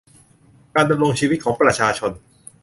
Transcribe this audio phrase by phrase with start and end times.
[0.75, 2.11] การดำรงชีวิตของประชาชน